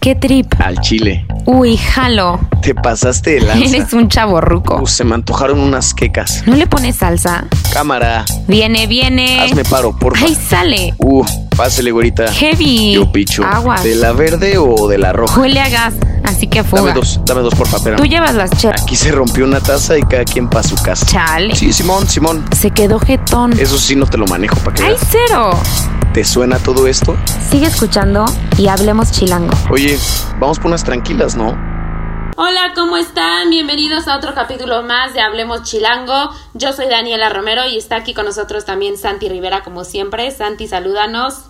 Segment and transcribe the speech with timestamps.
[0.00, 0.52] ¿Qué trip?
[0.60, 1.26] Al chile.
[1.44, 2.38] Uy, jalo.
[2.62, 3.64] Te pasaste de lanza.
[3.76, 4.80] Eres un chavo ruco.
[4.80, 6.44] Uh, se me antojaron unas quecas.
[6.46, 7.46] ¿No le pones salsa?
[7.72, 9.40] Cámara, Viene, viene.
[9.40, 10.24] hazme paro, porfa.
[10.24, 10.94] ¡Ay, sale!
[10.98, 11.24] Uh,
[11.56, 12.30] pásele, güerita.
[12.32, 12.92] Heavy.
[12.94, 13.42] Yo picho.
[13.44, 13.82] Aguas.
[13.82, 15.40] ¿De la verde o de la roja?
[15.40, 16.92] Huele a gas, así que Dame fuga.
[16.94, 17.98] dos, dame dos, porfa, espérame.
[17.98, 18.82] Tú llevas las chelas.
[18.82, 21.04] Aquí se rompió una taza y cada quien pa' su casa.
[21.06, 21.56] Chale.
[21.56, 22.44] Sí, Simón, Simón.
[22.56, 23.52] Se quedó jetón.
[23.58, 25.50] Eso sí no te lo manejo para que ¡Ay, cero!
[26.18, 27.16] ¿Te suena todo esto?
[27.48, 28.24] Sigue escuchando
[28.56, 29.52] y hablemos chilango.
[29.70, 29.96] Oye,
[30.40, 31.56] vamos por unas tranquilas, ¿no?
[32.36, 33.50] Hola, ¿cómo están?
[33.50, 36.30] Bienvenidos a otro capítulo más de Hablemos Chilango.
[36.54, 40.28] Yo soy Daniela Romero y está aquí con nosotros también Santi Rivera, como siempre.
[40.32, 41.42] Santi, salúdanos.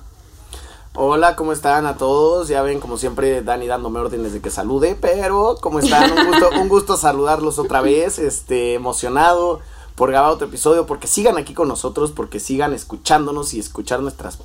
[0.95, 2.49] Hola, ¿cómo están a todos?
[2.49, 6.13] Ya ven, como siempre, Dani dándome órdenes de que salude, pero ¿cómo están?
[6.13, 9.61] Un gusto, un gusto saludarlos otra vez, este, emocionado
[9.95, 14.37] por grabar otro episodio, porque sigan aquí con nosotros, porque sigan escuchándonos y escuchar nuestras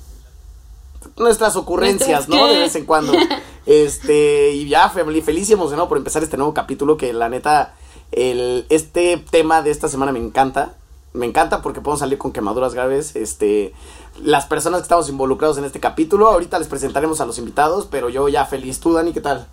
[1.17, 2.53] nuestras ocurrencias, ¿Nuestras ¿no?
[2.53, 3.13] De vez en cuando.
[3.65, 7.73] Este, y ya fel- feliz y emocionado por empezar este nuevo capítulo que la neta,
[8.11, 10.73] el, este tema de esta semana me encanta.
[11.13, 13.15] Me encanta porque podemos salir con quemaduras graves.
[13.15, 13.73] Este,
[14.21, 18.09] las personas que estamos involucrados en este capítulo, ahorita les presentaremos a los invitados, pero
[18.09, 18.81] yo ya feliz.
[18.81, 19.47] ¿Tú, Dani, qué tal?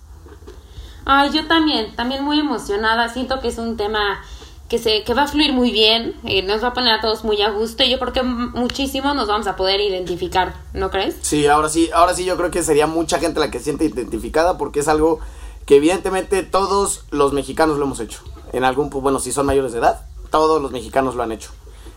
[1.05, 3.09] Ay, yo también, también muy emocionada.
[3.11, 4.23] Siento que es un tema
[4.71, 7.25] que se que va a fluir muy bien, eh, nos va a poner a todos
[7.25, 11.17] muy a gusto y yo creo que muchísimo nos vamos a poder identificar, ¿no crees?
[11.23, 14.57] Sí, ahora sí, ahora sí yo creo que sería mucha gente la que siente identificada
[14.59, 15.19] porque es algo
[15.67, 18.23] que evidentemente todos los mexicanos lo hemos hecho.
[18.53, 21.51] En algún bueno, si son mayores de edad, todos los mexicanos lo han hecho.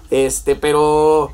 [0.09, 1.31] Este, pero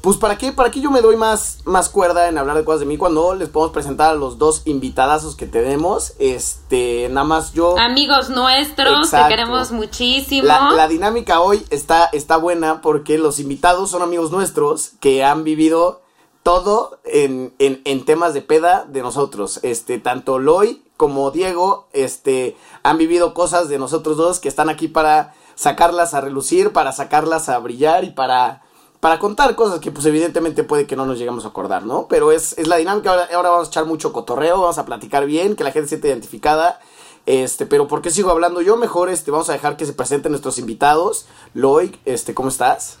[0.00, 2.80] pues para qué, para qué yo me doy más más cuerda en hablar de cosas
[2.80, 6.14] de mí cuando les podemos presentar a los dos invitadazos que tenemos.
[6.18, 9.28] Este, nada más yo Amigos nuestros, Exacto.
[9.28, 10.46] te queremos muchísimo.
[10.46, 15.44] la, la dinámica hoy está, está buena porque los invitados son amigos nuestros que han
[15.44, 16.00] vivido
[16.42, 19.60] todo en, en, en temas de peda de nosotros.
[19.62, 24.86] Este, tanto Loy como Diego, este, han vivido cosas de nosotros dos que están aquí
[24.86, 28.62] para sacarlas a relucir, para sacarlas a brillar y para,
[29.00, 32.06] para contar cosas que pues evidentemente puede que no nos lleguemos a acordar, ¿no?
[32.08, 35.56] Pero es, es la dinámica, ahora, vamos a echar mucho cotorreo, vamos a platicar bien,
[35.56, 36.78] que la gente se siente identificada.
[37.24, 38.76] Este, pero ¿por qué sigo hablando yo?
[38.76, 41.26] Mejor este, vamos a dejar que se presenten nuestros invitados.
[41.54, 42.98] Loy, este, ¿cómo estás?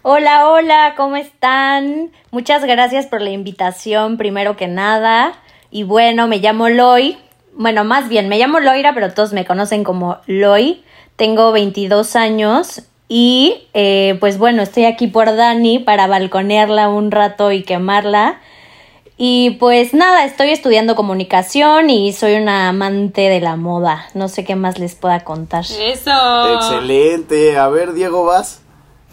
[0.00, 2.12] Hola, hola, ¿cómo están?
[2.30, 5.34] Muchas gracias por la invitación, primero que nada.
[5.70, 7.18] Y bueno, me llamo Loy.
[7.54, 10.82] Bueno, más bien, me llamo Loira, pero todos me conocen como Loy.
[11.16, 12.82] Tengo 22 años
[13.14, 18.40] y eh, pues bueno, estoy aquí por Dani para balconearla un rato y quemarla.
[19.18, 24.06] Y pues nada, estoy estudiando comunicación y soy una amante de la moda.
[24.14, 25.66] No sé qué más les pueda contar.
[25.66, 26.54] Eso.
[26.54, 27.58] Excelente.
[27.58, 28.60] A ver, Diego, vas.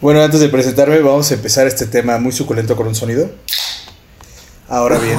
[0.00, 3.28] Bueno, antes de presentarme, vamos a empezar este tema muy suculento con un sonido.
[4.66, 5.18] Ahora bien,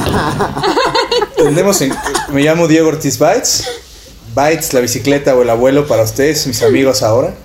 [1.37, 1.93] en-
[2.33, 3.69] me llamo Diego Ortiz Bites.
[4.35, 7.35] Bites, la bicicleta o el abuelo para ustedes, mis amigos ahora.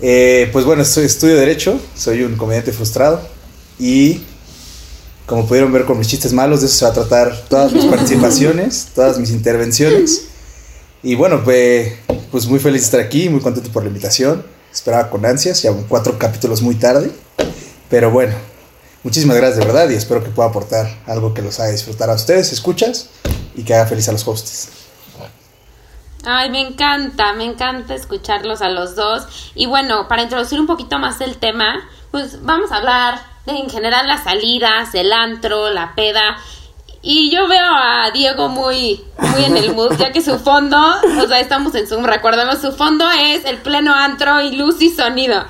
[0.00, 3.20] Eh, pues bueno, estoy, estudio Derecho, soy un comediante frustrado.
[3.78, 4.22] Y
[5.26, 7.84] como pudieron ver con mis chistes malos, de eso se va a tratar todas mis
[7.90, 10.28] participaciones, todas mis intervenciones.
[11.02, 11.94] Y bueno, pues,
[12.30, 14.44] pues muy feliz de estar aquí, muy contento por la invitación.
[14.72, 17.10] Esperaba con ansias, ya cuatro capítulos muy tarde.
[17.88, 18.34] Pero bueno,
[19.02, 22.14] muchísimas gracias de verdad y espero que pueda aportar algo que los haga disfrutar a
[22.14, 23.08] ustedes, escuchas,
[23.54, 24.68] y que haga feliz a los hosts.
[26.26, 29.52] Ay, me encanta, me encanta escucharlos a los dos.
[29.54, 33.70] Y bueno, para introducir un poquito más el tema, pues vamos a hablar de en
[33.70, 36.36] general las salidas, el antro, la peda.
[37.00, 40.76] Y yo veo a Diego muy, muy en el mood, ya que su fondo,
[41.22, 44.90] o sea, estamos en Zoom, recordemos, su fondo es el pleno antro y luz y
[44.90, 45.44] sonido.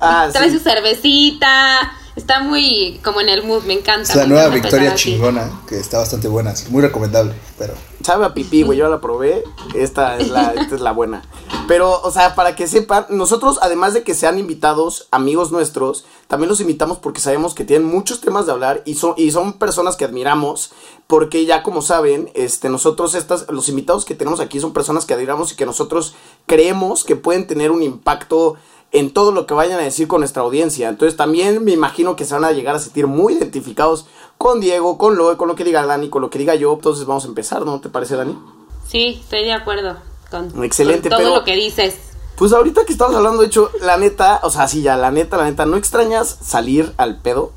[0.00, 0.58] Ah, Trae sí.
[0.58, 4.02] su cervecita, está muy como en el mood, me encanta.
[4.02, 5.12] Es la nueva victoria así.
[5.12, 7.74] chingona, que está bastante buena, así, muy recomendable, pero...
[8.02, 9.42] Sabe a pipí, güey, yo la probé.
[9.74, 11.22] Esta es la, esta es la buena.
[11.66, 16.48] Pero, o sea, para que sepan, nosotros, además de que sean invitados, amigos nuestros, también
[16.48, 19.96] los invitamos porque sabemos que tienen muchos temas de hablar y son, y son personas
[19.96, 20.72] que admiramos.
[21.06, 25.14] Porque ya como saben, este, nosotros estas, los invitados que tenemos aquí son personas que
[25.14, 26.14] admiramos y que nosotros
[26.46, 28.56] creemos que pueden tener un impacto
[28.92, 30.88] en todo lo que vayan a decir con nuestra audiencia.
[30.88, 34.06] Entonces también me imagino que se van a llegar a sentir muy identificados
[34.38, 36.72] con Diego, con Loe, con lo que diga Dani, con lo que diga yo.
[36.74, 38.38] Entonces vamos a empezar, ¿no te parece, Dani?
[38.86, 39.96] Sí, estoy de acuerdo
[40.30, 41.96] con, Excelente, con todo pero- lo que dices.
[42.36, 45.36] Pues ahorita que estamos hablando, de hecho, la neta, o sea, sí, ya, la neta,
[45.36, 47.52] la neta, ¿no extrañas salir al pedo?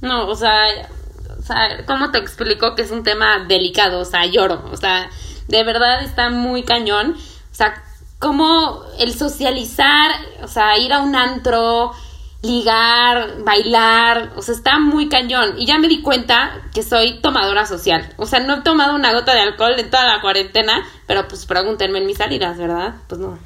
[0.00, 0.64] No, o sea,
[1.38, 4.00] o sea, ¿cómo te explico que es un tema delicado?
[4.00, 5.08] O sea, lloro, o sea,
[5.46, 7.12] de verdad está muy cañón.
[7.16, 7.80] O sea,
[8.20, 10.12] como el socializar,
[10.42, 11.92] o sea, ir a un antro,
[12.42, 15.54] ligar, bailar, o sea, está muy cañón.
[15.56, 18.12] Y ya me di cuenta que soy tomadora social.
[18.18, 21.46] O sea, no he tomado una gota de alcohol en toda la cuarentena, pero pues
[21.46, 22.94] pregúntenme en mis salidas, ¿verdad?
[23.08, 23.38] Pues no.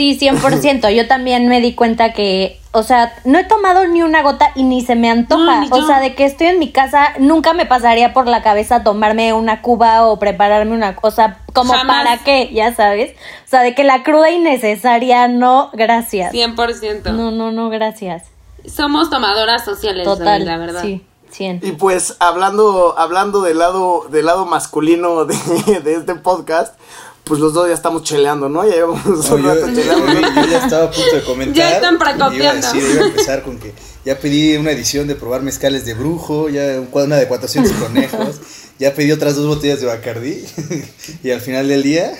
[0.00, 0.88] Sí, 100%.
[0.94, 4.62] Yo también me di cuenta que, o sea, no he tomado ni una gota y
[4.62, 5.66] ni se me antoja.
[5.66, 8.82] No, o sea, de que estoy en mi casa, nunca me pasaría por la cabeza
[8.82, 12.02] tomarme una cuba o prepararme una cosa, como Jamás.
[12.02, 13.10] para qué, ya sabes.
[13.44, 16.32] O sea, de que la cruda innecesaria, no, gracias.
[16.32, 17.12] 100%.
[17.12, 18.22] No, no, no, gracias.
[18.66, 20.80] Somos tomadoras sociales, Total, la verdad.
[20.80, 21.60] sí, 100.
[21.62, 25.36] Y pues hablando, hablando del lado, del lado masculino de,
[25.84, 26.74] de este podcast,
[27.30, 28.68] pues los dos ya estamos cheleando, ¿no?
[28.68, 30.20] Ya llevamos No, un yo, rato yo- cheleando.
[30.42, 31.56] yo ya estaba a punto de comentar.
[31.56, 32.66] Ya están Iba a, precopiando.
[32.66, 33.72] decir, iba a empezar con que
[34.04, 38.40] ya pedí una edición de probar mezcales de brujo, ya un- una de 400 conejos,
[38.80, 40.44] ya pedí otras dos botellas de Bacardí
[41.22, 42.12] y al final del día.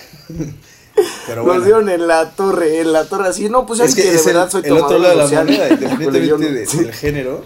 [1.27, 1.61] Pero Nos bueno.
[1.65, 4.15] dieron en la torre, en la torre así, no, pues ya Es que, que de
[4.15, 5.45] es el, verdad soy el otro lado de la social.
[5.45, 6.77] moneda, independientemente no- de- sí.
[6.79, 7.45] del género.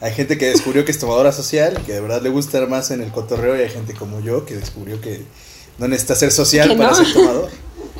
[0.00, 3.00] Hay gente que descubrió que es tomadora social, que de verdad le gusta más en
[3.00, 5.22] el cotorreo, y hay gente como yo que descubrió que
[5.78, 6.96] no necesita ser social para no.
[6.96, 7.48] ser tomador.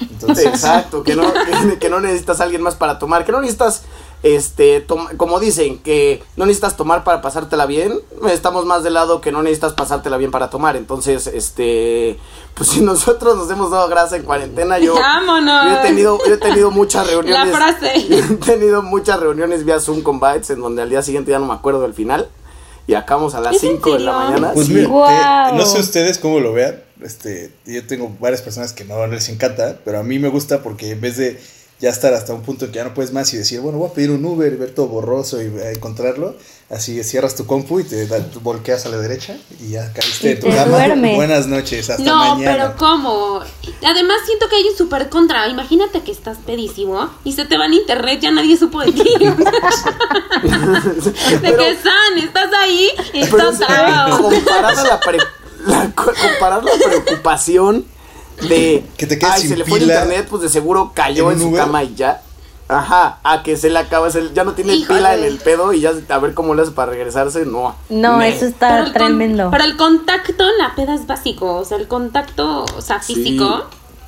[0.00, 1.32] Entonces, Exacto, que no,
[1.81, 3.82] que, no necesitas a alguien más para tomar, que no necesitas,
[4.25, 9.21] este, tom- como dicen, que no necesitas tomar para pasártela bien, estamos más del lado
[9.21, 12.19] que no necesitas pasártela bien para tomar, entonces, este,
[12.55, 15.65] pues si nosotros nos hemos dado grasa en cuarentena, yo, ¡Vámonos!
[15.67, 18.06] yo he tenido, yo he tenido muchas reuniones, La frase.
[18.09, 21.38] yo he tenido muchas reuniones vía Zoom con Bytes, en donde al día siguiente ya
[21.38, 22.29] no me acuerdo del final,
[22.88, 24.75] y acabamos a las ¿Es en 5 de la mañana, Pues sí.
[24.75, 25.50] mira, Guau.
[25.53, 26.82] te- no sé ustedes cómo lo vean.
[27.02, 30.91] Este, yo tengo varias personas que no les encanta, pero a mí me gusta porque
[30.93, 31.41] en vez de
[31.81, 33.91] ya estar hasta un punto en que ya no puedes más y decir, bueno, voy
[33.91, 36.37] a pedir un Uber y ver todo borroso y eh, encontrarlo,
[36.70, 40.41] así cierras tu compu y te da- volteas a la derecha y ya caíste en
[40.41, 40.64] tu cama.
[40.79, 41.17] duermes.
[41.17, 42.52] Buenas noches, hasta No, mañana.
[42.52, 43.40] pero ¿cómo?
[43.85, 45.49] Además siento que hay un super contra.
[45.49, 49.02] Imagínate que estás pedísimo y se te va en internet, ya nadie supo de ti.
[51.43, 53.69] de que San, estás ahí y Pero estás
[54.08, 55.19] es comparar a la, pre-
[55.66, 57.84] la- comparar la preocupación
[58.49, 60.93] de Que te quedes ay, sin se le fue el pila internet, pues de seguro
[60.94, 61.61] cayó en en, su Uber".
[61.61, 62.20] cama y ya.
[62.66, 64.99] Ajá, a que se le acaba, se le- ya no tiene Híjole.
[64.99, 67.76] pila en el pedo y ya a ver cómo le hace para regresarse, no.
[67.90, 69.50] No, Me- eso está Pero el con- tremendo.
[69.50, 71.56] pero el contacto en la peda es básico.
[71.56, 73.14] O sea, el contacto, o sea, Sí.
[73.16, 73.64] físico.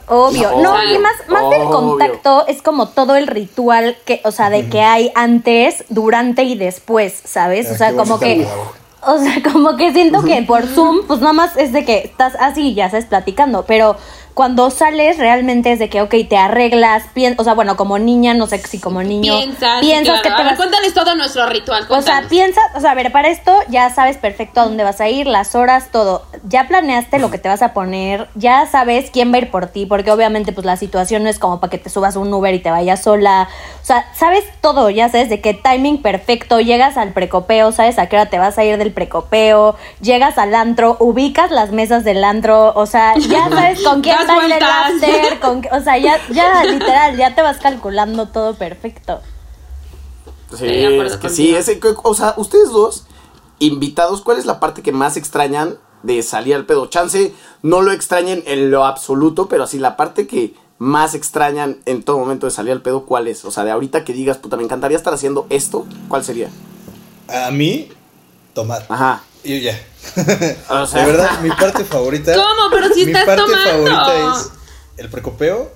[0.09, 4.51] Obvio, No, y más, más del contacto es como todo el ritual que, o sea,
[4.51, 7.71] de que hay antes, durante y después, ¿sabes?
[7.71, 8.47] O sea, como que.
[9.07, 12.35] O sea, como que siento que por Zoom, pues nada más es de que estás
[12.39, 13.97] así, ya sabes, platicando, pero
[14.35, 17.05] cuando sales realmente es de que, ok, te arreglas,
[17.39, 20.23] o sea, bueno, como niña, no sé si como niño, Piensas, sí, piensas claro.
[20.23, 21.87] que A te ver, vas cuéntales todo nuestro ritual.
[21.89, 25.01] o sea, piensas, o sea, a ver, para esto ya sabes perfecto a dónde vas
[25.01, 26.27] a ir, las horas, todo.
[26.49, 29.67] Ya planeaste lo que te vas a poner, ya sabes quién va a ir por
[29.67, 32.33] ti, porque obviamente pues la situación no es como para que te subas a un
[32.33, 33.49] Uber y te vayas sola.
[33.83, 38.09] O sea, sabes todo, ya sabes de qué timing perfecto, llegas al precopeo, sabes a
[38.09, 42.23] qué hora te vas a ir del precopeo, llegas al antro, ubicas las mesas del
[42.23, 45.99] antro, o sea, ya sabes con quién va a ir el after, con, o sea,
[45.99, 49.21] ya, ya literal, ya te vas calculando todo perfecto.
[50.57, 53.05] Sí, es que sí, ese- o sea, ustedes dos,
[53.59, 56.87] invitados, ¿cuál es la parte que más extrañan de salir al pedo?
[56.87, 57.33] Chance,
[57.63, 62.19] no lo extrañen en lo absoluto, pero así la parte que más extrañan en todo
[62.19, 63.45] momento de salir al pedo, ¿cuál es?
[63.45, 66.49] O sea, de ahorita que digas, puta, me encantaría estar haciendo esto, ¿cuál sería?
[67.29, 67.89] A mí,
[68.55, 68.85] tomar.
[68.89, 69.23] Ajá.
[69.43, 69.79] Y ya.
[70.71, 72.35] O sea- de verdad, mi parte favorita.
[72.35, 72.71] ¿Cómo?
[72.71, 73.71] Pero si mi estás parte tomando.
[73.71, 74.51] favorita es
[74.99, 75.71] el precopeo.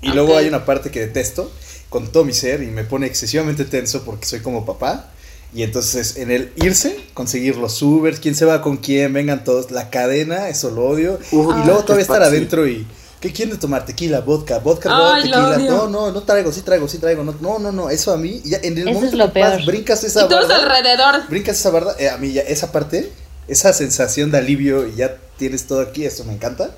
[0.00, 1.50] Y luego hay una parte que detesto
[1.88, 5.10] con todo mi ser y me pone excesivamente tenso porque soy como papá.
[5.54, 9.70] Y entonces en el irse, conseguir los Ubers, quién se va con quién, vengan todos,
[9.70, 11.18] la cadena, eso lo odio.
[11.32, 12.86] Y luego todavía estar adentro y.
[13.20, 13.84] ¿Qué quieren tomar?
[13.84, 15.58] Tequila, vodka, vodka, Ay, tequila.
[15.58, 17.24] No, no, no traigo, sí traigo, sí traigo.
[17.24, 18.40] No, no, no, no, eso a mí.
[18.44, 19.66] Ya en el Eso momento es lo que vas, peor.
[19.66, 21.28] brincas esa Y todos barda, alrededor.
[21.28, 23.10] brincas esa barda, eh, a mí ya esa parte,
[23.48, 26.70] esa sensación de alivio y ya tienes todo aquí, eso me encanta.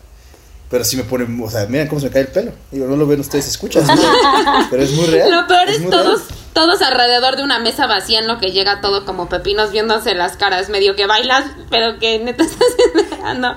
[0.71, 2.53] Pero sí me pone, o sea, miren cómo se me cae el pelo.
[2.71, 3.85] Digo, no lo ven ustedes, escuchan.
[4.71, 5.31] pero es muy real.
[5.31, 6.40] Lo peor es, muy todos, real.
[6.53, 10.37] Todos alrededor de una mesa vacía en lo que llega todo como pepinos viéndose las
[10.37, 13.55] caras, medio que bailas, pero que neta estás esperando.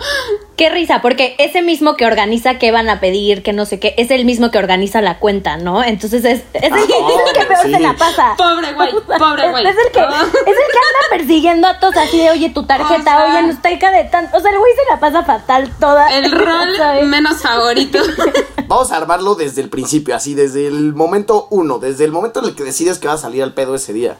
[0.55, 3.95] Qué risa, porque ese mismo que organiza qué van a pedir, que no sé qué,
[3.97, 5.83] es el mismo que organiza la cuenta, ¿no?
[5.83, 6.87] Entonces es, es, el, Ah, es
[7.27, 7.71] el que peor sí.
[7.73, 8.35] se la pasa.
[8.37, 9.65] Pobre güey, pobre güey.
[9.65, 10.21] Es el que, Ah.
[10.23, 10.79] es el que
[11.27, 14.37] persiguiendo a todos así de, oye, tu tarjeta, O sea, oye, no está de tanto.
[14.37, 16.07] O sea, el güey se la pasa fatal toda.
[16.17, 17.07] El rol ¿sabes?
[17.07, 17.99] menos favorito.
[18.67, 22.47] Vamos a armarlo desde el principio, así, desde el momento uno, desde el momento en
[22.47, 24.17] el que decides que vas a salir al pedo ese día.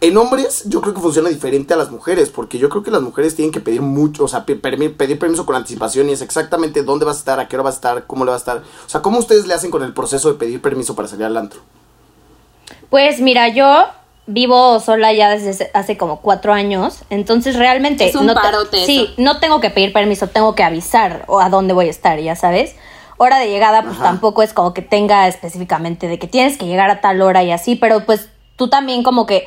[0.00, 3.02] En hombres, yo creo que funciona diferente a las mujeres, porque yo creo que las
[3.02, 6.22] mujeres tienen que pedir mucho, o sea, pe- permi- pedir permiso con anticipación y es
[6.22, 8.42] exactamente dónde vas a estar, a qué hora vas a estar, cómo le vas a
[8.52, 8.62] estar.
[8.84, 11.36] O sea, ¿cómo ustedes le hacen con el proceso de pedir permiso para salir al
[11.36, 11.60] antro?
[12.90, 13.84] Pues mira, yo
[14.26, 18.40] vivo sola ya desde hace como cuatro años, entonces realmente Es un no te-
[18.86, 22.18] sí, no tengo que pedir permiso, tengo que avisar o a dónde voy a estar,
[22.20, 22.76] ya sabes.
[23.18, 24.04] Hora de llegada, pues Ajá.
[24.04, 27.50] tampoco es como que tenga específicamente de que tienes que llegar a tal hora y
[27.52, 29.46] así, pero pues tú también como que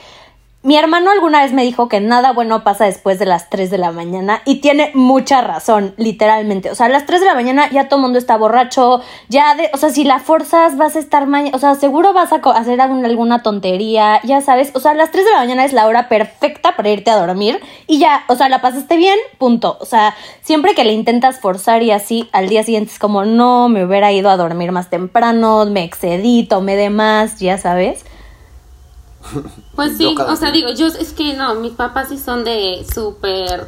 [0.66, 3.78] mi hermano alguna vez me dijo que nada bueno pasa después de las 3 de
[3.78, 6.72] la mañana y tiene mucha razón, literalmente.
[6.72, 9.54] O sea, a las 3 de la mañana ya todo el mundo está borracho, ya
[9.54, 12.38] de, o sea, si la forzas vas a estar mañana, o sea, seguro vas a
[12.38, 14.72] hacer algún- alguna tontería, ya sabes.
[14.74, 17.62] O sea, las 3 de la mañana es la hora perfecta para irte a dormir
[17.86, 19.78] y ya, o sea, la pasaste bien, punto.
[19.80, 23.70] O sea, siempre que le intentas forzar y así, al día siguiente es como, no,
[23.70, 28.04] me hubiera ido a dormir más temprano, me excedí, tomé de más, ya sabes.
[29.76, 33.62] Pues sí, o sea, digo, yo es que no, mis papás sí son de súper,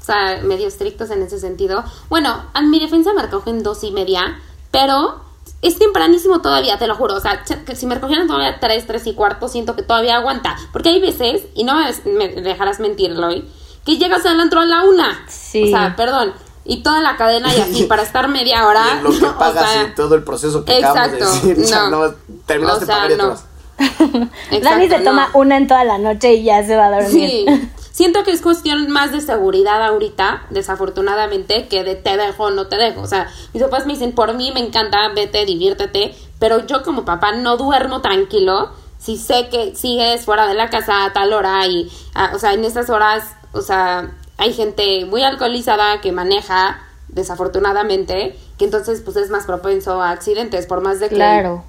[0.00, 1.84] o sea, medio estrictos en ese sentido.
[2.08, 4.40] Bueno, a mi defensa me recogen dos y media,
[4.70, 5.20] pero
[5.62, 7.14] es tempranísimo todavía, te lo juro.
[7.14, 10.56] O sea, que si me recogieran todavía tres, tres y cuarto, siento que todavía aguanta.
[10.72, 13.44] Porque hay veces, y no me, me dejarás mentirlo hoy,
[13.84, 15.24] que llegas al antro a la una.
[15.28, 15.64] Sí.
[15.64, 16.34] O sea, perdón.
[16.64, 18.84] Y toda la cadena y así para estar media hora.
[18.94, 21.46] Y en lo que o pagas sea, y todo el proceso que acabamos de exacto,
[21.46, 21.64] decir.
[21.64, 22.08] ya no.
[22.08, 22.14] no,
[22.44, 23.55] terminaste O sea, de pagar y te no.
[24.62, 25.40] Dani se toma no.
[25.40, 27.10] una en toda la noche y ya se va a dormir.
[27.10, 27.46] Sí,
[27.92, 32.68] siento que es cuestión más de seguridad ahorita, desafortunadamente, que de te dejo o no
[32.68, 33.02] te dejo.
[33.02, 37.04] O sea, mis papás me dicen, por mí me encanta, vete, diviértete, pero yo como
[37.04, 41.66] papá no duermo tranquilo si sé que sigues fuera de la casa a tal hora
[41.66, 46.80] y, ah, o sea, en estas horas, o sea, hay gente muy alcoholizada que maneja,
[47.08, 51.64] desafortunadamente, que entonces pues es más propenso a accidentes, por más de que Claro.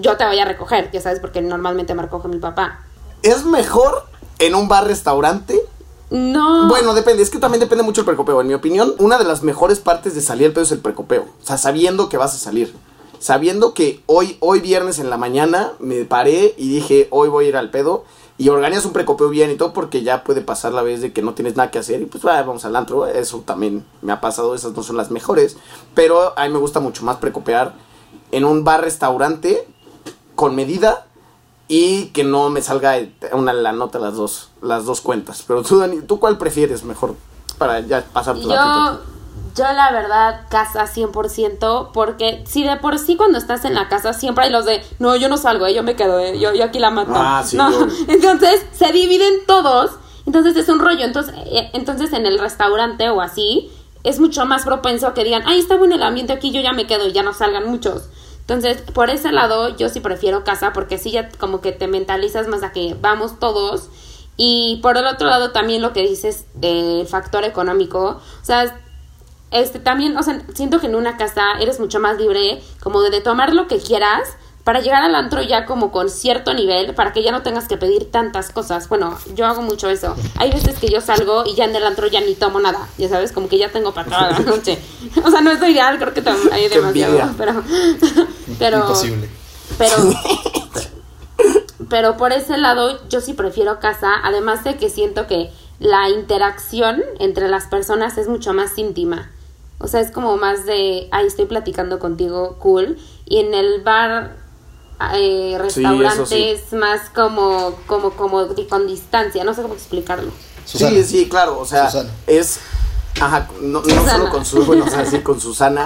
[0.00, 2.80] Yo te vaya a recoger, ya sabes, porque normalmente me recoge mi papá.
[3.22, 4.04] ¿Es mejor
[4.38, 5.60] en un bar-restaurante?
[6.10, 6.68] No.
[6.68, 8.40] Bueno, depende, es que también depende mucho el precopeo.
[8.40, 11.22] En mi opinión, una de las mejores partes de salir al pedo es el precopeo.
[11.22, 12.74] O sea, sabiendo que vas a salir.
[13.18, 17.48] Sabiendo que hoy, hoy viernes en la mañana me paré y dije, hoy voy a
[17.48, 18.04] ir al pedo.
[18.36, 21.22] Y organizas un precopeo bien y todo porque ya puede pasar la vez de que
[21.22, 23.06] no tienes nada que hacer y pues ah, vamos al antro.
[23.06, 25.56] Eso también me ha pasado, esas no son las mejores.
[25.94, 27.74] Pero a mí me gusta mucho más precopear
[28.30, 29.66] en un bar-restaurante
[30.34, 31.06] con medida
[31.68, 32.96] y que no me salga
[33.32, 35.44] una la nota las dos las dos cuentas.
[35.46, 37.14] Pero tú Dani, ¿tú cuál prefieres mejor
[37.58, 39.00] para ya pasar Yo,
[39.54, 44.12] yo la verdad, casa 100%, porque si de por sí cuando estás en la casa
[44.12, 46.64] siempre hay los de, no, yo no salgo, eh, yo me quedo, eh, yo, yo
[46.64, 47.12] aquí la mato.
[47.14, 49.90] Ah, sí, no, yo- entonces se dividen todos,
[50.26, 51.04] entonces es un rollo.
[51.04, 53.70] Entonces, eh, entonces en el restaurante o así,
[54.04, 56.72] es mucho más propenso a que digan, ay, está bueno el ambiente aquí, yo ya
[56.72, 58.08] me quedo y ya no salgan muchos.
[58.40, 62.48] Entonces, por ese lado, yo sí prefiero casa, porque sí ya como que te mentalizas
[62.48, 63.88] más a que vamos todos.
[64.36, 68.80] Y por el otro lado, también lo que dices del factor económico, o sea,
[69.52, 73.10] este también, o sea, siento que en una casa eres mucho más libre como de,
[73.10, 77.12] de tomar lo que quieras para llegar al antro ya como con cierto nivel, para
[77.12, 78.88] que ya no tengas que pedir tantas cosas.
[78.88, 80.14] Bueno, yo hago mucho eso.
[80.36, 83.08] Hay veces que yo salgo y ya en el antro ya ni tomo nada, ya
[83.08, 84.78] sabes, como que ya tengo para toda la noche.
[85.24, 86.20] O sea, no es lo ideal, creo que
[86.52, 87.34] hay demasiado, envidia.
[87.36, 87.62] pero
[88.58, 89.28] pero Imposible.
[89.78, 89.94] pero
[91.88, 97.02] pero por ese lado yo sí prefiero casa, además de que siento que la interacción
[97.18, 99.30] entre las personas es mucho más íntima.
[99.78, 102.98] O sea, es como más de, ahí estoy platicando contigo, cool.
[103.26, 104.36] Y en el bar,
[105.14, 106.48] eh, restaurante sí.
[106.48, 109.44] es más como, como, como con distancia.
[109.44, 110.30] No sé cómo explicarlo.
[110.64, 110.96] Susana.
[110.96, 112.10] Sí, sí, claro, o sea, Susana.
[112.26, 112.60] es
[113.20, 114.12] ajá, no, no Susana.
[114.12, 115.84] solo con su, bueno, o sea, sí, con Susana,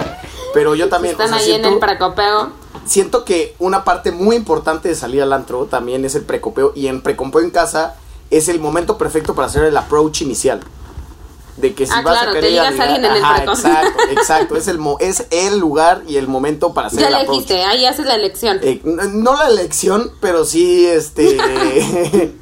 [0.53, 2.51] pero yo también o Están sea, ahí en siento, el precopeo.
[2.85, 6.87] siento que una parte muy importante de salir al antro también es el precopeo y
[6.87, 7.95] en precopeo en casa
[8.29, 10.59] es el momento perfecto para hacer el approach inicial.
[11.57, 13.43] De que si Ah, vas claro, a te querer ir a alguien en el ajá,
[13.45, 17.27] exacto, exacto, es el mo- es el lugar y el momento para hacer Ya approach.
[17.29, 18.59] elegiste, ahí haces la elección.
[18.61, 21.35] Eh, no la elección, pero sí este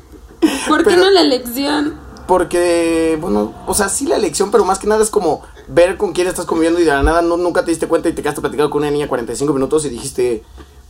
[0.67, 2.03] ¿Por qué pero- no la elección?
[2.27, 6.11] Porque, bueno, o sea, sí la elección, pero más que nada es como ver con
[6.11, 8.41] quién estás conviviendo y de la nada no, nunca te diste cuenta y te quedaste
[8.41, 10.43] platicando con una niña 45 minutos y dijiste,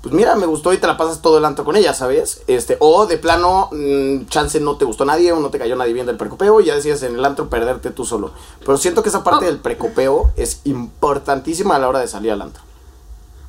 [0.06, 2.44] pues mira, me gustó y te la pasas todo el antro con ella, ¿sabes?
[2.46, 5.94] Este, o de plano, mm, chance no te gustó nadie o no te cayó nadie
[5.94, 8.32] bien del precopeo y ya decías en el antro perderte tú solo.
[8.64, 9.48] Pero siento que esa parte Oh.
[9.48, 12.62] del precopeo es importantísima a la hora de salir al antro.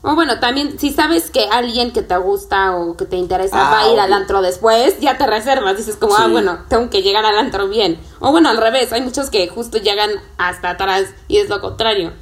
[0.00, 3.70] O bueno, también si sabes que alguien que te gusta o que te interesa Ah,
[3.72, 7.02] va a ir al antro después, ya te reservas, dices como, ah, bueno, tengo que
[7.02, 8.00] llegar al antro bien.
[8.20, 12.12] O bueno, al revés, hay muchos que justo llegan hasta atrás y es lo contrario.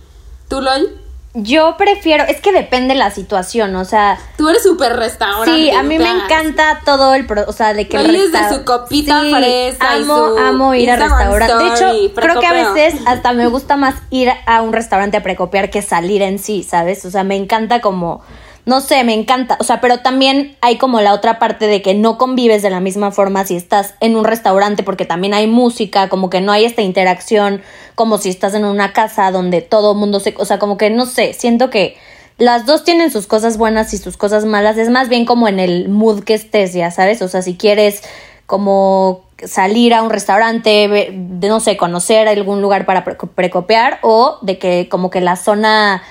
[0.48, 0.98] ¿Tú, Lol?
[1.36, 5.50] Yo prefiero, es que depende la situación, o sea, Tú eres súper restaurante.
[5.50, 8.64] sí, a mí me encanta todo el, pro- o sea, de que es de su
[8.64, 11.80] copita fresa y amo, su amo ir a Instagram restaurantes.
[11.80, 15.22] De hecho, creo que a veces hasta me gusta más ir a un restaurante a
[15.24, 17.04] precopiar que salir en sí, ¿sabes?
[17.04, 18.22] O sea, me encanta como
[18.66, 19.56] no sé, me encanta.
[19.60, 22.80] O sea, pero también hay como la otra parte de que no convives de la
[22.80, 26.64] misma forma si estás en un restaurante, porque también hay música, como que no hay
[26.64, 27.62] esta interacción,
[27.94, 30.34] como si estás en una casa donde todo el mundo se.
[30.38, 31.96] O sea, como que no sé, siento que
[32.38, 34.78] las dos tienen sus cosas buenas y sus cosas malas.
[34.78, 37.22] Es más bien como en el mood que estés, ya sabes.
[37.22, 38.02] O sea, si quieres
[38.46, 44.38] como salir a un restaurante, de, no sé, conocer algún lugar para pre- precopiar o
[44.42, 46.02] de que como que la zona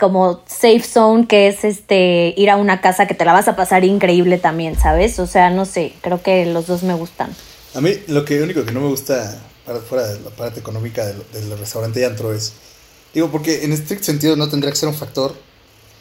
[0.00, 3.54] como safe zone que es este ir a una casa que te la vas a
[3.54, 5.18] pasar increíble también, ¿sabes?
[5.20, 7.34] O sea, no sé, creo que los dos me gustan.
[7.74, 11.06] A mí lo que único que no me gusta para- fuera de la parte económica
[11.06, 12.54] del, del restaurante y antro es,
[13.14, 15.34] digo, porque en estricto sentido no tendría que ser un factor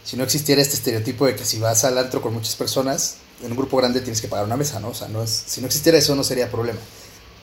[0.04, 3.52] si no existiera este estereotipo de que si vas al antro con muchas personas, en
[3.52, 4.90] un grupo grande tienes que pagar una mesa, ¿no?
[4.90, 6.80] O sea, no es, si no existiera eso no sería problema.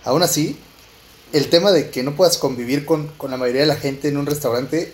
[0.04, 0.58] Aún así,
[1.32, 4.16] el tema de que no puedas convivir con, con la mayoría de la gente en
[4.16, 4.92] un restaurante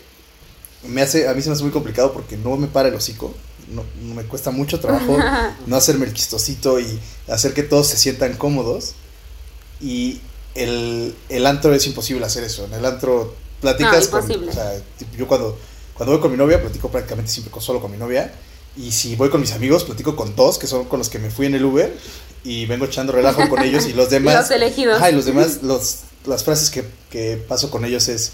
[0.85, 3.35] me hace, a mí se me hace muy complicado porque no me para el hocico.
[3.69, 3.85] No,
[4.15, 5.17] me cuesta mucho trabajo
[5.67, 8.95] no hacerme el chistosito y hacer que todos se sientan cómodos.
[9.81, 10.21] Y
[10.55, 12.65] el, el antro es imposible hacer eso.
[12.67, 14.49] En el antro platicas No, con.
[14.49, 14.83] O sea,
[15.17, 15.59] yo cuando,
[15.95, 18.33] cuando voy con mi novia, platico prácticamente siempre con, solo con mi novia.
[18.77, 21.31] Y si voy con mis amigos, platico con dos, que son con los que me
[21.31, 21.97] fui en el Uber.
[22.45, 24.35] Y vengo echando relajo con ellos y los demás.
[24.35, 24.97] Los elegidos.
[24.97, 28.33] Ajá, y los demás, los, las frases que, que paso con ellos es: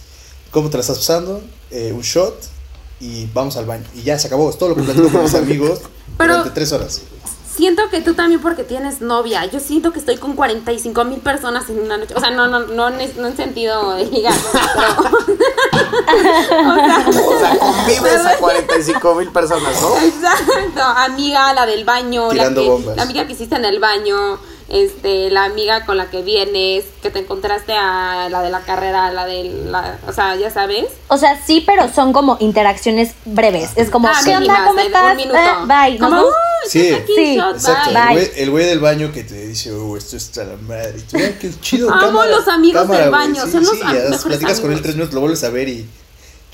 [0.50, 1.42] ¿Cómo te la estás pasando?
[1.70, 2.34] Eh, un shot
[3.00, 3.84] y vamos al baño.
[3.94, 4.48] Y ya se acabó.
[4.50, 5.80] Es todo lo que platico con mis amigos
[6.16, 7.02] Pero- durante tres horas.
[7.56, 9.44] Siento que tú también porque tienes novia.
[9.46, 12.14] Yo siento que estoy con 45 mil personas en una noche.
[12.14, 14.32] O sea, no, no, no, en- no en sentido de ligar.
[16.06, 16.28] Pero,
[17.28, 19.96] O sea, convives a 45 mil personas, ¿no?
[19.98, 20.82] exacto.
[20.82, 22.32] Amiga, la del baño.
[22.32, 22.96] La, que, bombas.
[22.96, 24.38] la amiga que hiciste en el baño.
[24.68, 29.10] Este, la amiga con la que vienes, que te encontraste a la de la carrera,
[29.12, 30.84] la de la, o sea, ya sabes.
[31.08, 33.70] O sea, sí, pero son como interacciones breves.
[33.76, 34.64] Es como, Ah, ¿qué onda?
[34.66, 35.16] ¿Cómo de un estás?
[35.16, 35.38] minuto.
[35.38, 35.98] Eh, bye.
[35.98, 36.24] Nos.
[36.24, 36.30] "Uy,
[36.68, 36.92] Sí.
[36.92, 37.98] aquí, Sí, shot, Exacto, bye".
[38.00, 38.14] el Bye.
[38.26, 40.96] güey, el güey del baño que te dice, oh, esto está la madre.
[40.98, 41.90] Y tú, "Ah, qué chido.
[41.90, 43.20] Amo cámara, los amigos cámara, del güey".
[43.22, 45.68] baño, Sí, son los sí, ya platicas con él tres minutos, lo vuelves a ver
[45.70, 45.88] y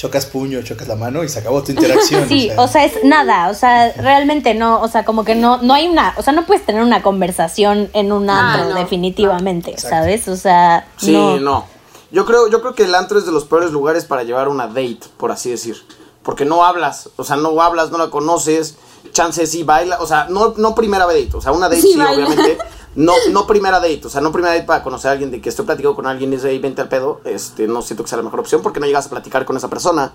[0.05, 2.25] chocas puño, chocas la mano y se acabó tu interacción.
[2.29, 5.73] Sí, o sea, es nada, o sea, realmente no, o sea, como que no, no
[5.73, 8.75] hay una, o sea, no puedes tener una conversación en un Ah, antro, no.
[8.81, 9.79] definitivamente.
[9.79, 10.29] ¿sabes?
[10.29, 11.39] O sea, Sí, no.
[11.41, 11.65] no.
[12.11, 14.67] Yo creo, yo creo que el antro es de los peores lugares para llevar una
[14.67, 15.77] date, por así decir.
[16.23, 18.77] Porque no hablas, o sea, no hablas, no la conoces,
[19.13, 22.01] chances sí baila, o sea, no, no primera date, o sea, una date Sí, sí,
[22.01, 22.59] obviamente.
[22.97, 25.49] No, no primera date, o sea, no primera date para conocer a alguien de que
[25.49, 28.19] estoy platicando con alguien y de ahí, vente al pedo, este, no siento que sea
[28.19, 30.13] la mejor opción porque no llegas a platicar con esa persona.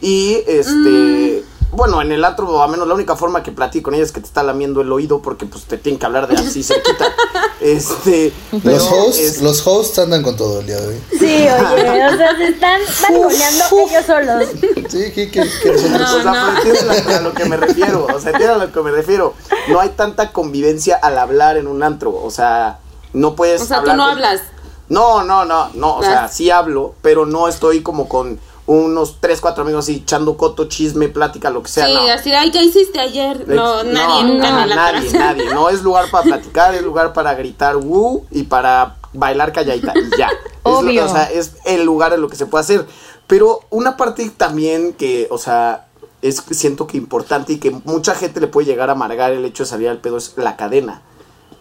[0.00, 1.37] Y este,
[1.72, 4.20] bueno, en el antro, a menos la única forma que platico con ella es que
[4.20, 7.06] te está lamiendo el oído porque pues te tienen que hablar de así cerquita.
[7.60, 11.02] Este, Los hosts, es- los hosts andan con todo el día de hoy.
[11.18, 14.48] Sí, oye, o sea, se están balconeando ellos solos.
[14.88, 15.90] Sí, ¿qué, qué, qué nosotros?
[15.90, 16.60] No, o sea, no.
[16.62, 18.06] pero entienden a, lo que me refiero.
[18.14, 19.34] O sea, entienden a lo que me refiero.
[19.68, 22.14] No hay tanta convivencia al hablar en un antro.
[22.14, 22.78] O sea,
[23.12, 23.60] no puedes.
[23.60, 24.40] O sea, tú hablar no con- hablas.
[24.88, 25.96] No, no, no, no.
[25.96, 26.28] O sea, Ah.
[26.28, 31.08] sí hablo, pero no estoy como con unos tres, cuatro amigos así echando coto, chisme,
[31.08, 31.86] plática, lo que sea.
[31.86, 32.12] sí, no.
[32.12, 33.48] así, ay, ¿qué hiciste ayer?
[33.48, 35.54] No, nadie, no, nunca no, en la nadie, nadie.
[35.54, 40.18] No es lugar para platicar, es lugar para gritar woo y para bailar calladita y
[40.18, 40.28] ya.
[40.28, 41.06] Es Obvio.
[41.06, 42.86] o sea, es el lugar en lo que se puede hacer.
[43.26, 45.86] Pero una parte también que, o sea,
[46.20, 49.62] es siento que importante y que mucha gente le puede llegar a amargar el hecho
[49.62, 51.02] de salir al pedo es la cadena.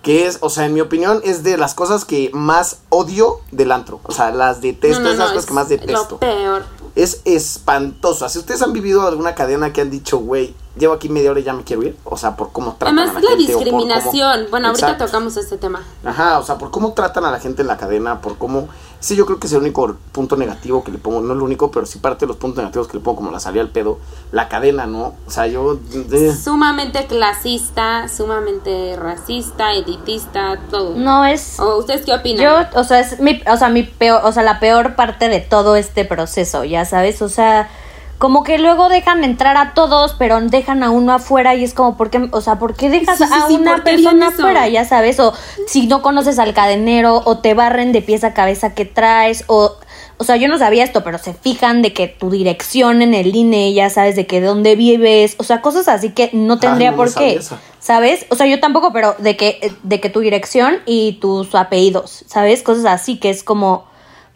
[0.07, 3.73] Que es, o sea, en mi opinión, es de las cosas que más odio del
[3.73, 3.99] antro.
[4.03, 6.19] O sea, las detesto, No, no, es las no, cosas que más es detesto Lo
[6.19, 6.63] peor.
[6.95, 8.29] es espantoso.
[8.29, 11.43] Si ustedes han vivido alguna cadena que han dicho, güey, llevo aquí media hora y
[11.43, 13.53] ya me quiero ir, o sea, por cómo tratan Además, a la la gente.
[13.53, 14.47] por cómo- discriminación.
[14.51, 15.05] Bueno, ahorita Exacto.
[15.05, 15.83] tocamos este tema.
[16.05, 18.67] Ajá, o sea, por cómo tratan a la gente en la cadena, por cómo...
[18.99, 21.69] Sí, yo creo que es el único punto negativo que le pongo, no el único,
[21.69, 23.99] pero sí parte de los puntos negativos que le pongo, como la salida al pedo,
[24.31, 25.13] la cadena, ¿no?
[25.27, 25.77] O sea, yo...
[26.11, 30.95] eh, Sumamente clasista, sumamente racista, elitista, todo.
[30.95, 31.59] No es.
[31.59, 32.43] ¿O ustedes qué opinan?
[32.73, 35.41] Yo, o sea, es mi, o sea, mi peor, o sea, la peor parte de
[35.41, 37.69] todo este proceso, ya sabes, o sea,
[38.17, 41.97] como que luego dejan entrar a todos, pero dejan a uno afuera y es como,
[41.97, 44.27] ¿por qué, o sea, ¿por qué dejas Sí, sí, a sí, una ¿por qué persona
[44.29, 45.19] afuera, ya sabes?
[45.19, 45.33] O
[45.67, 49.75] si no conoces al cadenero, o te barren de pies a cabeza que traes, o,
[50.17, 53.35] o sea, yo no sabía esto, pero se fijan de que tu dirección en el
[53.35, 56.97] INE, ya sabes, de que dónde vives, o sea, cosas así que no tendría no
[56.97, 57.39] me por qué.
[57.79, 58.25] ¿Sabes?
[58.29, 62.63] O sea, yo tampoco, pero de que, de que tu dirección y tus apellidos, ¿sabes?
[62.63, 63.85] Cosas así que es como,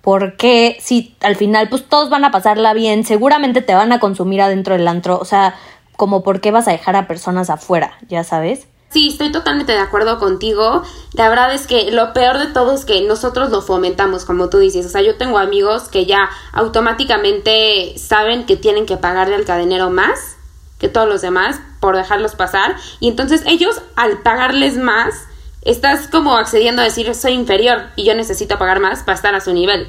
[0.02, 0.78] ¿por qué?
[0.80, 4.76] Si al final, pues todos van a pasarla bien, seguramente te van a consumir adentro
[4.76, 5.56] del antro, o sea,
[5.96, 7.94] como, ¿por qué vas a dejar a personas afuera?
[8.10, 8.68] ¿Ya sabes?
[8.90, 10.84] Sí, estoy totalmente de acuerdo contigo.
[11.14, 14.58] La verdad es que lo peor de todo es que nosotros lo fomentamos, como tú
[14.58, 14.86] dices.
[14.86, 19.90] O sea, yo tengo amigos que ya automáticamente saben que tienen que pagarle al cadenero
[19.90, 20.36] más
[20.78, 22.76] que todos los demás por dejarlos pasar.
[23.00, 25.14] Y entonces ellos, al pagarles más,
[25.62, 29.42] estás como accediendo a decir soy inferior y yo necesito pagar más para estar a
[29.42, 29.88] su nivel.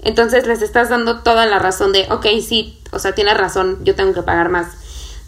[0.00, 3.94] Entonces les estás dando toda la razón de, ok, sí, o sea, tienes razón, yo
[3.94, 4.68] tengo que pagar más.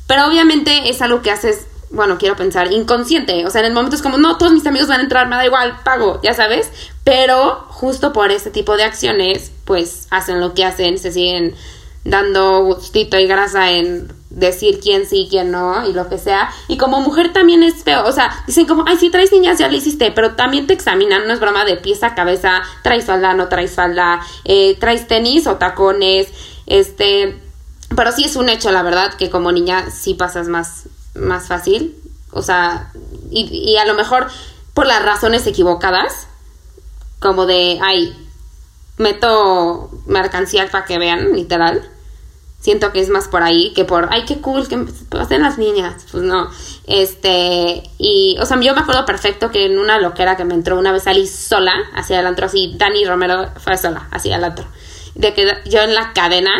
[0.07, 3.47] Pero obviamente es algo que haces, bueno, quiero pensar, inconsciente.
[3.47, 5.37] O sea, en el momento es como, no, todos mis amigos van a entrar, me
[5.37, 6.71] da igual, pago, ya sabes.
[7.05, 11.55] Pero justo por este tipo de acciones, pues hacen lo que hacen, se siguen
[12.05, 16.51] dando gustito y grasa en decir quién sí, quién no y lo que sea.
[16.69, 18.05] Y como mujer también es feo.
[18.05, 21.27] O sea, dicen como, ay, si traes niñas ya lo hiciste, pero también te examinan,
[21.27, 25.47] no es broma de pies a cabeza, traes falda, no traes falda, eh, traes tenis
[25.47, 26.29] o tacones,
[26.67, 27.43] este.
[27.97, 31.97] Pero sí es un hecho, la verdad, que como niña sí pasas más, más fácil.
[32.31, 32.93] O sea,
[33.31, 34.27] y, y a lo mejor
[34.75, 36.27] por las razones equivocadas,
[37.21, 38.15] como de, ay,
[38.99, 41.89] meto mercancía para que vean, literal
[42.67, 44.77] siento que es más por ahí que por, ay, qué cool que
[45.17, 46.05] hacen las niñas.
[46.11, 46.51] Pues no.
[46.89, 50.77] Este, y, o sea, yo me acuerdo perfecto que en una loquera que me entró
[50.77, 54.67] una vez salí sola hacia el antro, así, Dani Romero fue sola hacia el antro.
[55.15, 56.51] De que yo en la cadena,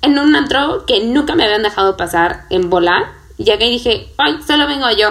[0.00, 4.38] en un antro que nunca me habían dejado pasar en bola, llegué y dije, ay,
[4.46, 5.10] solo vengo yo.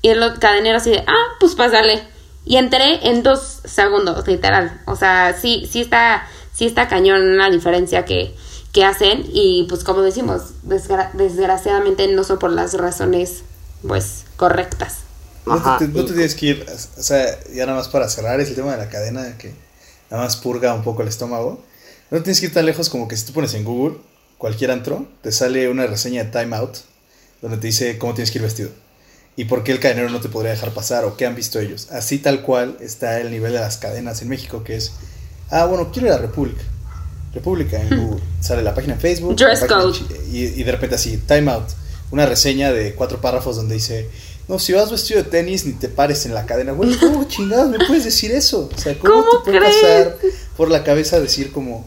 [0.00, 2.02] Y el cadenero así de, ah, pues pásale.
[2.46, 4.80] Y entré en dos segundos, literal.
[4.86, 8.34] O sea, sí, sí está, sí está cañón la diferencia que,
[8.78, 13.42] que hacen y pues como decimos, desgra desgraciadamente no son por las razones
[13.84, 14.98] pues correctas.
[15.44, 18.50] No te, no te, tienes que ir, o sea, ya nada más para cerrar es
[18.50, 19.52] el tema de la cadena que
[20.12, 21.60] nada más purga un poco el estómago.
[22.12, 23.96] No tienes que ir tan lejos como que si tú pones en Google
[24.36, 26.76] cualquier antro, te sale una reseña de Time Out
[27.42, 28.70] donde te dice cómo tienes que ir vestido
[29.34, 31.88] y por qué el cadenero no te podría dejar pasar o qué han visto ellos.
[31.90, 34.92] Así tal cual está el nivel de las cadenas en México, que es,
[35.50, 36.62] ah, bueno, quiero ir a la República.
[37.32, 38.22] República en Google.
[38.40, 39.36] Sale la página en Facebook.
[39.36, 39.98] Dress code.
[40.32, 41.68] Y, y, de repente así, time out.
[42.10, 44.08] Una reseña de cuatro párrafos donde dice,
[44.48, 46.72] no, si vas vestido de tenis ni te pares en la cadena.
[46.72, 48.70] Güey, ¿cómo chingados me puedes decir eso?
[48.74, 50.16] O sea, ¿cómo, ¿Cómo te puede pasar
[50.56, 51.86] por la cabeza decir como,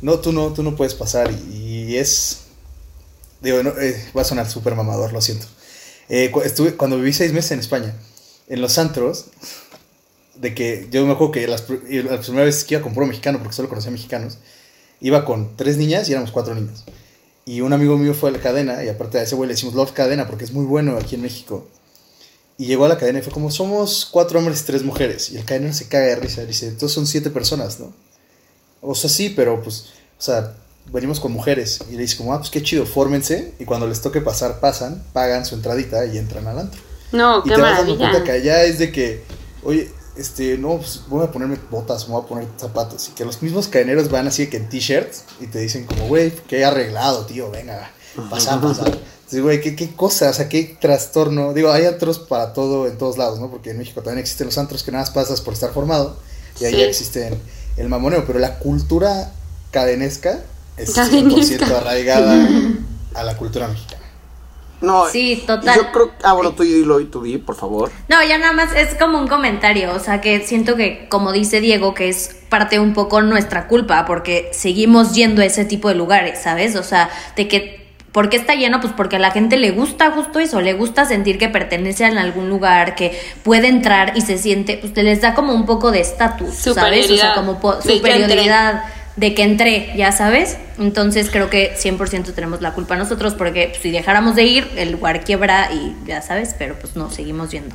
[0.00, 1.30] no, tú no, tú no puedes pasar?
[1.52, 2.38] Y, y es,
[3.40, 5.46] digo, no, eh, va a sonar súper mamador, lo siento.
[6.08, 7.94] Eh, cu- estuve, cuando viví seis meses en España,
[8.48, 9.26] en los antros,
[10.42, 12.92] de que yo me acuerdo que las, pr- y las primeras veces que iba con
[12.92, 14.38] puro mexicano, porque solo conocía mexicanos,
[15.00, 16.84] iba con tres niñas y éramos cuatro niños.
[17.46, 19.74] Y un amigo mío fue a la cadena, y aparte a ese güey le decimos
[19.74, 21.68] Lord Cadena, porque es muy bueno aquí en México.
[22.58, 25.30] Y llegó a la cadena y fue como, somos cuatro hombres y tres mujeres.
[25.30, 27.92] Y el cadenero se caga de risa, dice, entonces son siete personas, ¿no?
[28.80, 29.86] O sea, sí, pero pues,
[30.18, 30.54] o sea,
[30.92, 31.80] venimos con mujeres.
[31.88, 33.54] Y le dice como, ah, pues qué chido, fórmense.
[33.58, 36.80] Y cuando les toque pasar, pasan, pagan su entradita y entran al antro.
[37.12, 38.10] No, Y qué te vas dando maravilla.
[38.10, 39.22] cuenta que allá es de que,
[39.64, 43.08] oye, este, no, pues voy a ponerme botas, me voy a poner zapatos.
[43.08, 46.32] Y que los mismos cadeneros van así que en t-shirts y te dicen como, güey,
[46.48, 47.90] qué arreglado, tío, venga,
[48.30, 48.84] pasa, pasa.
[48.86, 51.54] Entonces, güey, ¿qué, qué cosa, o sea, qué trastorno.
[51.54, 53.50] Digo, hay antros para todo en todos lados, ¿no?
[53.50, 56.16] Porque en México también existen los antros que nada más pasas por estar formado.
[56.60, 56.82] Y allá Sí.
[56.84, 57.38] existen
[57.78, 59.32] el mamoneo, pero la cultura
[59.70, 60.40] cadenesca
[60.76, 61.64] es Cadenesca.
[61.66, 62.46] 100% arraigada
[63.14, 64.01] a la cultura mexicana.
[64.82, 65.76] No, Sí, total.
[65.76, 66.10] Yo creo.
[66.22, 67.90] Ah, bueno, tú dilo y tú di, por favor.
[68.08, 71.60] No, ya nada más es como un comentario, o sea que siento que, como dice
[71.60, 75.94] Diego, que es parte un poco nuestra culpa, porque seguimos yendo a ese tipo de
[75.94, 76.76] lugares, ¿sabes?
[76.76, 78.80] O sea, de que, ¿por qué está lleno?
[78.80, 82.08] Pues porque a la gente le gusta justo eso, le gusta sentir que pertenece a
[82.08, 85.92] algún lugar, que puede entrar y se siente, pues te les da como un poco
[85.92, 87.10] de estatus, ¿sabes?
[87.10, 87.34] O sea, Superioridad.
[87.34, 88.84] como superioridad
[89.16, 90.56] de que entré, ya sabes.
[90.78, 95.24] Entonces creo que 100% tenemos la culpa nosotros porque si dejáramos de ir, el lugar
[95.24, 97.74] quiebra y ya sabes, pero pues no, seguimos yendo.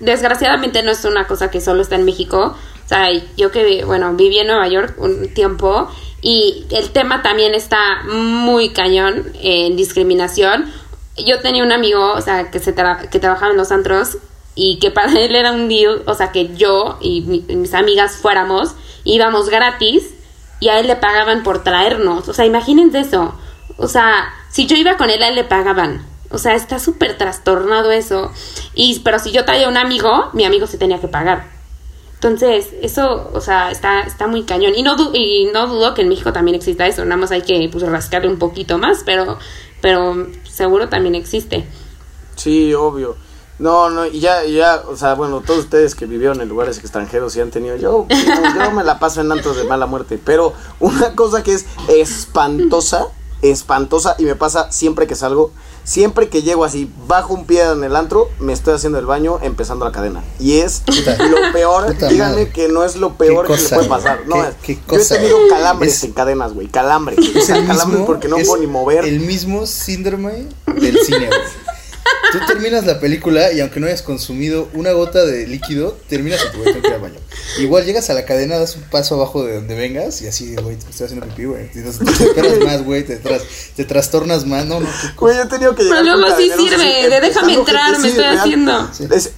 [0.00, 2.56] desgraciadamente no es una cosa que solo está en México.
[2.84, 5.88] O sea, yo que, bueno, viví en Nueva York un tiempo
[6.22, 10.70] y el tema también está muy cañón en discriminación.
[11.16, 12.74] Yo tenía un amigo, o sea, que, se
[13.10, 14.18] que trabajaba en los antros
[14.54, 18.16] y que para él era un deal, o sea, que yo y mi- mis amigas
[18.16, 20.04] fuéramos, íbamos gratis
[20.60, 22.28] y a él le pagaban por traernos.
[22.28, 23.34] O sea, imagínense eso.
[23.76, 26.04] O sea, si yo iba con él, a él le pagaban.
[26.30, 28.32] O sea, está súper trastornado eso.
[28.74, 31.46] Y, pero si yo traía un amigo, mi amigo se tenía que pagar.
[32.14, 34.74] Entonces, eso, o sea, está, está muy cañón.
[34.74, 37.04] Y no, y no dudo que en México también exista eso.
[37.04, 39.38] Nada más hay que pues, rascarle un poquito más, pero,
[39.80, 41.64] pero seguro también existe.
[42.34, 43.16] Sí, obvio.
[43.58, 47.34] No, no, y ya, ya, o sea, bueno, todos ustedes que vivieron en lugares extranjeros
[47.36, 51.14] y han tenido, yo, yo me la paso en antros de mala muerte, pero una
[51.16, 53.08] cosa que es espantosa
[53.40, 55.52] espantosa y me pasa siempre que salgo.
[55.84, 59.38] Siempre que llego así, bajo un pie en el antro, me estoy haciendo el baño
[59.40, 60.22] empezando la cadena.
[60.40, 61.16] Y es Puta.
[61.24, 61.86] lo peor.
[61.86, 62.50] Puta Díganme madre.
[62.50, 64.22] que no es lo peor que le puede pasar.
[64.26, 66.66] No, Qué- yo he tenido calambres Es- en cadenas, güey.
[66.66, 67.18] Calambres.
[67.20, 69.04] O sea, calambres mismo, porque no puedo ni mover.
[69.06, 71.40] El mismo síndrome del cine, güey.
[72.32, 76.68] Tú terminas la película y aunque no hayas consumido una gota de líquido, terminas voy
[76.68, 77.14] a ir al baño.
[77.58, 80.76] Igual llegas a la cadena, das un paso abajo de donde vengas y así, güey,
[80.76, 81.70] te estoy haciendo pipí, güey.
[81.70, 83.42] Te, te esperas más, güey, te, tras-
[83.74, 84.66] te trastornas más.
[84.66, 87.98] No, no, Güey, yo he tenido que llegar Pero luego sí sirve, de déjame entrar,
[87.98, 88.90] me estoy haciendo.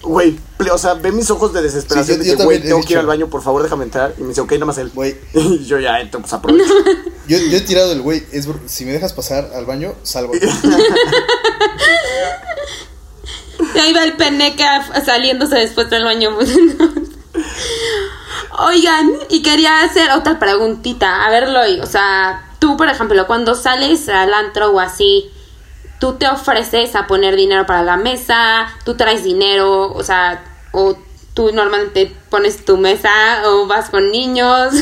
[0.02, 0.38] Güey,
[0.70, 2.98] o sea, ve mis ojos de desesperación Sí, yo- de que, güey, tengo que ir
[2.98, 4.14] al baño, por favor, déjame entrar.
[4.18, 4.90] Y me dice, ok, nada más él.
[4.94, 6.72] Güey, Y yo ya entro, pues aprovecho.
[7.28, 10.32] yo, yo he tirado el güey, es, si me dejas pasar al baño, salgo.
[13.74, 16.36] Y ahí va el peneca saliéndose después del baño.
[18.58, 21.24] Oigan, y quería hacer otra preguntita.
[21.24, 25.30] A ver, Loy, o sea, tú, por ejemplo, cuando sales al antro o así,
[26.00, 30.42] tú te ofreces a poner dinero para la mesa, tú traes dinero, o sea,
[30.72, 30.96] o
[31.34, 33.10] tú normalmente pones tu mesa
[33.46, 34.74] o vas con niños.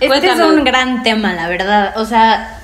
[0.00, 1.94] Este es un gran tema, la verdad.
[1.96, 2.60] O sea,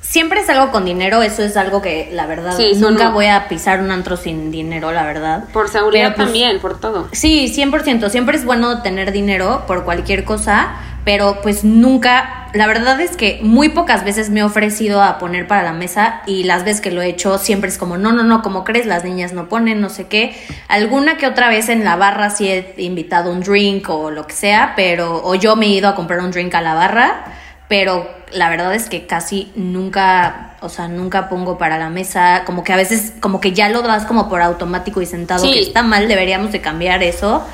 [0.00, 3.12] siempre salgo con dinero, eso es algo que, la verdad, Sí, nunca no.
[3.12, 5.44] voy a pisar un antro sin dinero, la verdad.
[5.52, 7.08] Por seguridad pues, también, por todo.
[7.12, 8.08] Sí, 100%.
[8.10, 10.72] Siempre es bueno tener dinero por cualquier cosa,
[11.04, 15.46] pero pues nunca, la verdad es que muy pocas veces me he ofrecido a poner
[15.46, 18.22] para la mesa y las veces que lo he hecho siempre es como, no, no,
[18.24, 20.36] no, como crees, las niñas no ponen, no sé qué.
[20.68, 24.34] Alguna que otra vez en la barra sí he invitado un drink o lo que
[24.34, 27.24] sea, pero, o yo me he ido a comprar un drink a la barra,
[27.68, 32.64] pero la verdad es que casi nunca, o sea, nunca pongo para la mesa, como
[32.64, 35.52] que a veces, como que ya lo das como por automático y sentado, Sí.
[35.52, 37.46] que está mal, deberíamos de cambiar eso,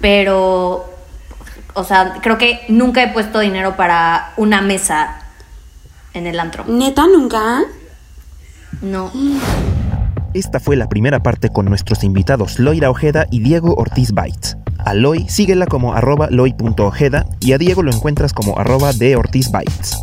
[0.00, 0.95] pero,
[1.76, 5.20] o sea, creo que nunca he puesto dinero para una mesa
[6.14, 6.64] en el antro.
[6.66, 7.64] ¿Neta nunca?
[8.80, 9.12] No.
[10.32, 14.56] Esta fue la primera parte con nuestros invitados Loira Ojeda y Diego Ortiz Bites.
[14.78, 19.50] A Loy síguela como arroba loy.ojeda y a Diego lo encuentras como arroba de Ortiz
[19.52, 19.98] Bites.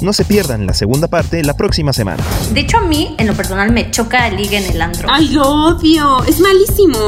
[0.00, 2.22] No se pierdan la segunda parte la próxima semana.
[2.52, 5.08] De hecho, a mí, en lo personal, me choca el ligue en el antro.
[5.10, 6.22] Ay, lo odio.
[6.24, 6.98] Es malísimo.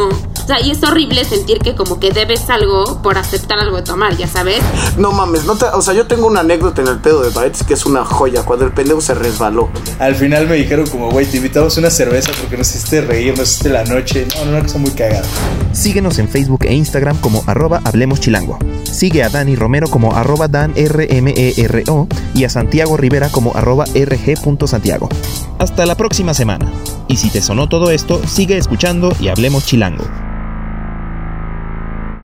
[0.42, 3.82] O sea, y es horrible sentir que como que debes algo por aceptar algo de
[3.82, 4.58] tomar, ya sabes.
[4.98, 7.62] No mames, no te- o sea, yo tengo una anécdota en el pedo de Bites
[7.62, 8.42] que es una joya.
[8.42, 9.68] Cuando el pendejo se resbaló.
[10.00, 13.50] Al final me dijeron como, güey, te invitamos una cerveza porque nos hiciste reír, nos
[13.50, 14.26] hiciste la noche.
[14.36, 15.22] No, no, una cosa muy cagada.
[15.72, 18.58] Síguenos en Facebook e Instagram como arroba Hablemos Chilango.
[18.90, 25.08] Sigue a Dani Romero como arroba DanRMERO y a Santiago Rivera como arroba RG.Santiago.
[25.58, 26.70] Hasta la próxima semana.
[27.08, 30.29] Y si te sonó todo esto, sigue escuchando y Hablemos Chilango.